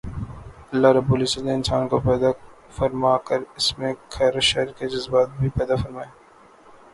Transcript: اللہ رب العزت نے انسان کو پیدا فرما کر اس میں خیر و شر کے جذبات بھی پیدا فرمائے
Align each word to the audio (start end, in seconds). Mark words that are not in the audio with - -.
اللہ 0.73 0.91
رب 0.97 1.11
العزت 1.13 1.43
نے 1.45 1.53
انسان 1.53 1.87
کو 1.87 1.99
پیدا 1.99 2.31
فرما 2.77 3.15
کر 3.27 3.39
اس 3.55 3.67
میں 3.79 3.93
خیر 4.09 4.35
و 4.37 4.39
شر 4.49 4.71
کے 4.77 4.87
جذبات 4.87 5.29
بھی 5.39 5.49
پیدا 5.49 5.75
فرمائے 5.75 6.09